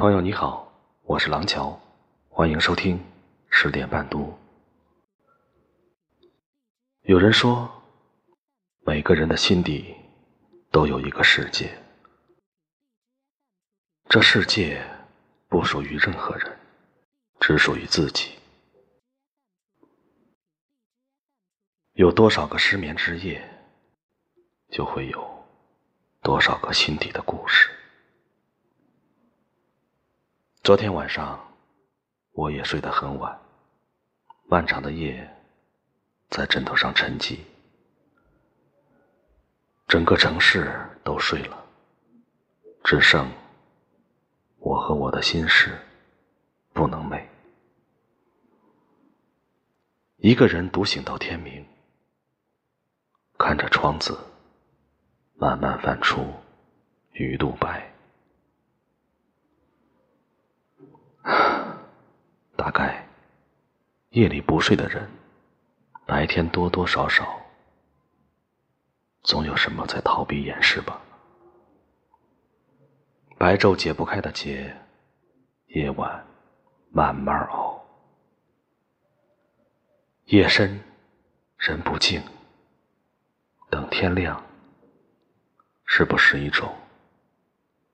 [0.00, 1.76] 朋友你好，我是廊桥，
[2.28, 3.04] 欢迎收听
[3.50, 4.32] 十点半读。
[7.02, 7.68] 有人说，
[8.86, 9.96] 每个人的心底
[10.70, 11.76] 都有一个世界，
[14.08, 14.80] 这世界
[15.48, 16.56] 不属于任何人，
[17.40, 18.30] 只属于自己。
[21.94, 23.42] 有多少个失眠之夜，
[24.70, 25.44] 就会有
[26.22, 27.68] 多少个心底的故事。
[30.68, 31.40] 昨天晚上，
[32.32, 33.40] 我也睡得很晚。
[34.44, 35.26] 漫长的夜，
[36.28, 37.38] 在枕头上沉寂，
[39.86, 40.70] 整个城市
[41.02, 41.64] 都睡了，
[42.84, 43.32] 只剩
[44.58, 45.74] 我和我的心事
[46.74, 47.24] 不能寐。
[50.18, 51.66] 一个人独醒到天明，
[53.38, 54.20] 看着窗子
[55.32, 56.30] 慢慢泛出
[57.12, 57.90] 鱼肚白。
[62.58, 63.06] 大概
[64.10, 65.08] 夜里不睡的人，
[66.04, 67.40] 白天多多少少
[69.22, 71.00] 总有什么在逃避掩饰吧。
[73.38, 74.76] 白昼解不开的结，
[75.68, 76.26] 夜晚
[76.90, 77.80] 慢慢熬。
[80.24, 80.82] 夜深
[81.58, 82.20] 人不静，
[83.70, 84.44] 等天亮，
[85.84, 86.74] 是不是一种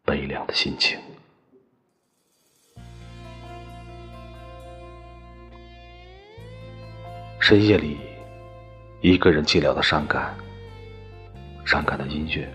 [0.06, 0.98] 悲凉的心情？
[7.46, 7.98] 深夜里，
[9.02, 10.34] 一个人寂寥的伤感，
[11.66, 12.50] 伤感的音乐，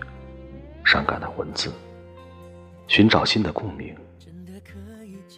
[0.84, 1.72] 伤感的文字，
[2.88, 3.96] 寻找新的共鸣。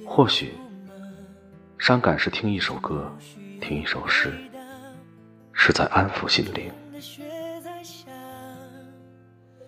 [0.06, 0.54] 或许，
[1.76, 3.14] 伤感是听一首歌，
[3.60, 4.32] 听一首诗，
[5.52, 6.72] 是在安抚心灵。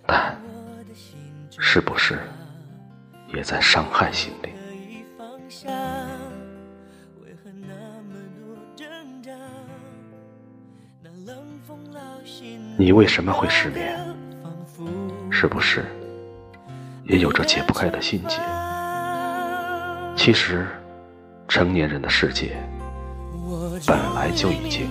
[0.06, 0.34] 但，
[1.58, 2.18] 是不是
[3.34, 4.50] 也在伤害心灵？
[12.76, 13.98] 你为什么会失眠？
[15.30, 15.84] 是不是
[17.04, 18.38] 也有着解不开的心结？
[20.16, 20.66] 其实，
[21.48, 22.56] 成年人的世界
[23.86, 24.88] 本来就已经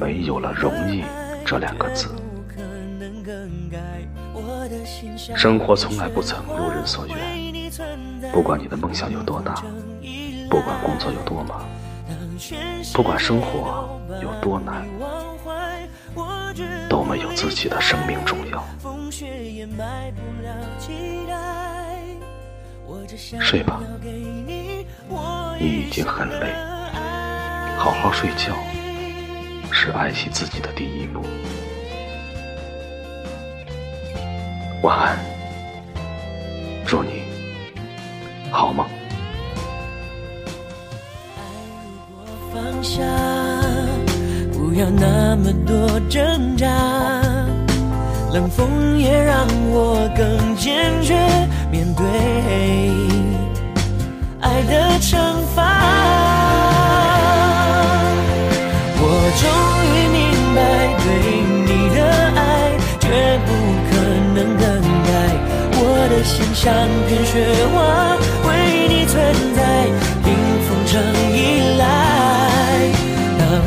[0.00, 1.04] 没有了容易
[1.44, 2.08] 这两个字。
[5.36, 7.16] 生活从来不曾如人所愿，
[8.32, 9.62] 不管你的梦想有多大，
[10.50, 11.64] 不管工作有多忙，
[12.94, 14.84] 不管生活有多难。
[16.92, 18.62] 都没有自己的生命重要。
[23.40, 23.80] 睡吧，
[25.58, 26.52] 你已经很累，
[27.78, 28.54] 好好睡觉
[29.72, 31.22] 是爱惜自己的第一步。
[34.82, 35.18] 晚安，
[36.86, 37.22] 祝你
[38.50, 38.86] 好梦。
[44.72, 46.66] 不要那么多挣扎，
[48.32, 51.12] 冷风也让我更坚决
[51.70, 52.02] 面对
[54.40, 55.18] 爱的惩
[55.54, 55.62] 罚。
[58.96, 59.04] 我
[59.42, 59.44] 终
[59.84, 60.58] 于明白，
[61.04, 61.04] 对
[61.66, 62.00] 你的
[62.40, 62.40] 爱
[62.98, 63.04] 绝
[63.44, 63.52] 不
[63.90, 63.92] 可
[64.32, 64.64] 能更
[65.04, 65.12] 改。
[65.84, 66.72] 我的心像
[67.06, 67.44] 片雪
[67.74, 68.16] 花，
[68.48, 69.20] 为你存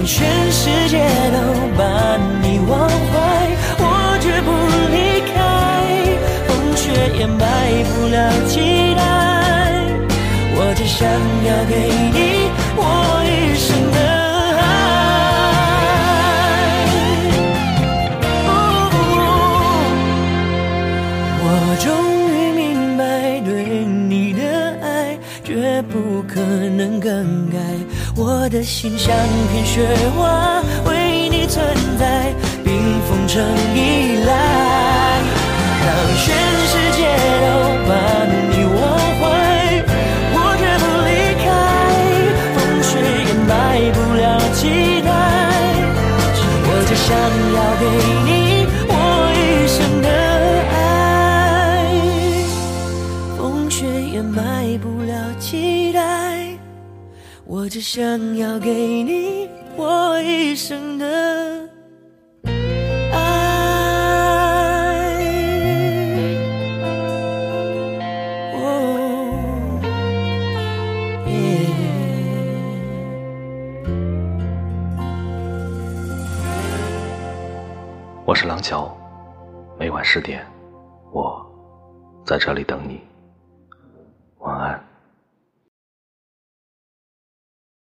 [0.05, 0.99] 全世界
[1.31, 1.37] 都
[1.75, 1.83] 把
[2.41, 2.93] 你忘怀，
[3.79, 3.83] 我
[4.21, 4.49] 绝不
[4.93, 4.95] 离
[5.33, 5.35] 开。
[6.47, 6.83] 风雪
[7.17, 7.43] 掩埋
[7.89, 8.17] 不了
[8.47, 8.53] 期
[8.95, 9.01] 待，
[10.55, 11.09] 我只想
[11.43, 11.73] 要给
[12.13, 12.17] 你
[12.77, 12.79] 我
[13.25, 13.97] 一生的
[14.61, 14.63] 爱。
[21.41, 21.43] 我
[21.83, 21.85] 终
[22.31, 23.03] 于明白，
[23.41, 23.49] 对
[23.83, 24.44] 你的
[25.45, 27.57] 绝不可能更改。
[28.17, 29.15] 我的心像
[29.51, 31.63] 片雪花，为你存
[31.99, 32.33] 在，
[32.63, 32.73] 冰
[33.07, 33.43] 封成
[33.75, 33.84] 一
[57.75, 61.69] 只想要给你我一生的
[63.11, 63.19] 爱。
[78.23, 78.95] 我是廊桥，
[79.77, 80.47] 每晚十点，
[81.11, 81.45] 我
[82.25, 83.01] 在这里等你。